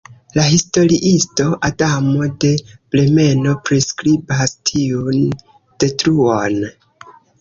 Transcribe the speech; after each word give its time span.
La 0.35 0.43
historiisto 0.51 1.45
Adamo 1.67 2.29
de 2.45 2.51
Bremeno 2.95 3.53
priskribas 3.69 4.57
tiun 4.71 5.21
detruon. 5.85 6.59